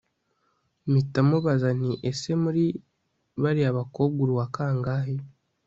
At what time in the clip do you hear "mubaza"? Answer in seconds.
1.29-1.69